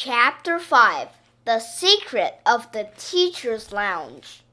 [0.00, 1.08] Chapter 5
[1.44, 4.44] The Secret of the Teacher's Lounge.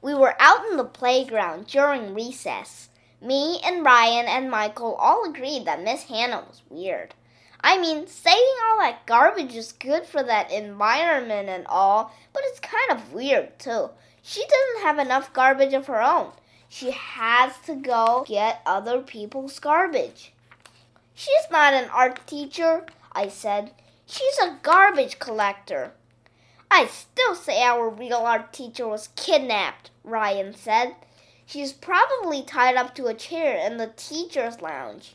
[0.00, 2.90] We were out in the playground during recess.
[3.20, 7.16] Me and Ryan and Michael all agreed that Miss Hannah was weird.
[7.60, 12.60] I mean, saving all that garbage is good for that environment and all, but it's
[12.60, 13.90] kind of weird too.
[14.22, 16.30] She doesn't have enough garbage of her own.
[16.68, 20.32] She has to go get other people's garbage.
[21.16, 23.72] She's not an art teacher, I said.
[24.06, 25.92] She's a garbage collector.
[26.70, 30.96] I still say our real art teacher was kidnapped, Ryan said.
[31.46, 35.14] She's probably tied up to a chair in the teacher's lounge.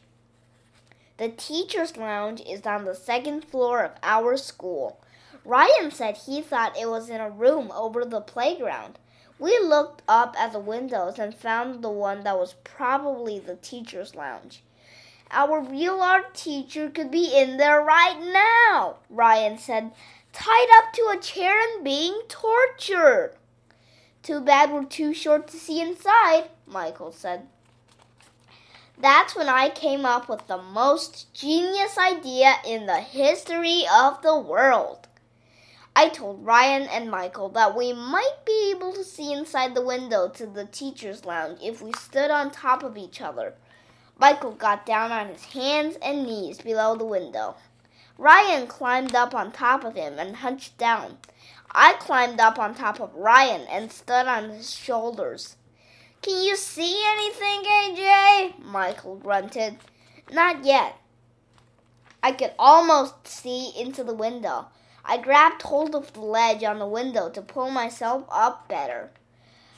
[1.17, 4.99] The teacher's lounge is on the second floor of our school.
[5.43, 8.97] Ryan said he thought it was in a room over the playground.
[9.37, 14.15] We looked up at the windows and found the one that was probably the teacher's
[14.15, 14.63] lounge.
[15.31, 19.91] Our real art teacher could be in there right now, Ryan said,
[20.33, 23.35] tied up to a chair and being tortured.
[24.23, 27.47] Too bad we're too short to see inside, Michael said.
[28.97, 34.37] That's when I came up with the most genius idea in the history of the
[34.37, 35.07] world.
[35.95, 40.27] I told Ryan and Michael that we might be able to see inside the window
[40.29, 43.53] to the teacher's lounge if we stood on top of each other.
[44.19, 47.55] Michael got down on his hands and knees below the window.
[48.17, 51.17] Ryan climbed up on top of him and hunched down.
[51.71, 55.55] I climbed up on top of Ryan and stood on his shoulders.
[56.21, 58.59] Can you see anything, AJ?
[58.59, 59.77] Michael grunted.
[60.29, 60.97] Not yet.
[62.21, 64.67] I could almost see into the window.
[65.05, 69.11] I grabbed hold of the ledge on the window to pull myself up better.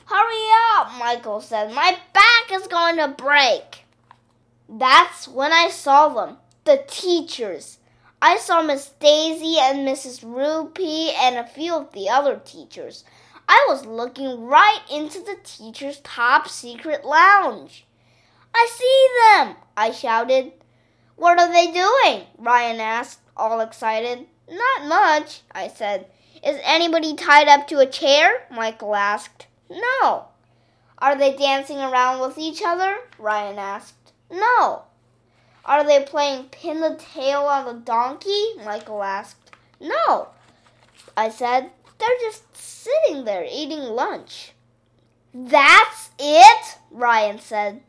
[0.06, 1.74] Hurry up, Michael said.
[1.76, 3.81] My back is going to break.
[4.74, 7.80] That's when I saw them, the teachers.
[8.22, 10.24] I saw Miss Daisy and Mrs.
[10.24, 13.04] Roopy and a few of the other teachers.
[13.50, 17.86] I was looking right into the teacher's top secret lounge.
[18.56, 20.54] I see them, I shouted.
[21.18, 22.28] What are they doing?
[22.38, 24.26] Ryan asked, all excited.
[24.50, 26.06] Not much, I said.
[26.46, 28.48] Is anybody tied up to a chair?
[28.50, 29.48] Michael asked.
[29.70, 30.28] No.
[30.98, 33.00] Are they dancing around with each other?
[33.20, 33.96] Ryan asked.
[34.32, 34.84] No.
[35.66, 38.56] Are they playing pin the tail on the donkey?
[38.64, 39.52] Michael asked.
[39.80, 40.30] No.
[41.16, 44.54] I said, they're just sitting there eating lunch.
[45.34, 46.78] That's it?
[46.90, 47.82] Ryan said.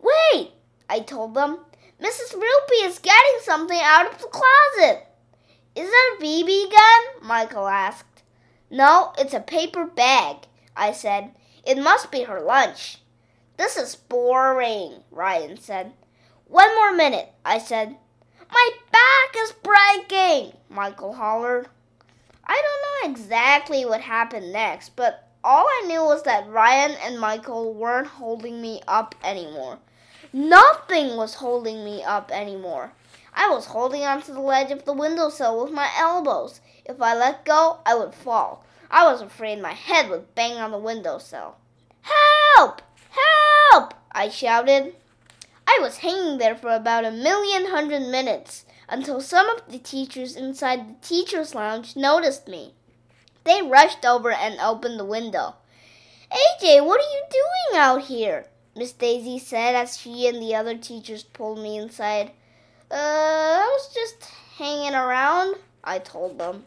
[0.00, 0.52] Wait,
[0.88, 1.58] I told them.
[2.00, 2.34] Mrs.
[2.34, 5.06] Roopy is getting something out of the closet.
[5.74, 7.26] Is that a BB gun?
[7.28, 8.22] Michael asked.
[8.70, 10.36] No, it's a paper bag,
[10.76, 11.32] I said.
[11.64, 12.98] It must be her lunch.
[13.58, 15.92] This is boring, Ryan said.
[16.46, 17.96] One more minute, I said.
[18.48, 21.66] My back is breaking, Michael hollered.
[22.46, 22.62] I
[23.02, 27.74] don't know exactly what happened next, but all I knew was that Ryan and Michael
[27.74, 29.80] weren't holding me up anymore.
[30.32, 32.92] Nothing was holding me up anymore.
[33.34, 36.60] I was holding onto the ledge of the windowsill with my elbows.
[36.84, 38.64] If I let go, I would fall.
[38.88, 41.56] I was afraid my head would bang on the windowsill.
[42.02, 42.82] Help!
[43.10, 43.47] Help!
[44.12, 44.94] I shouted.
[45.66, 50.34] I was hanging there for about a million hundred minutes until some of the teachers
[50.34, 52.74] inside the teacher's lounge noticed me.
[53.44, 55.56] They rushed over and opened the window.
[56.30, 58.46] AJ, what are you doing out here?
[58.76, 62.32] Miss Daisy said as she and the other teachers pulled me inside.
[62.90, 66.64] Uh, I was just hanging around, I told them.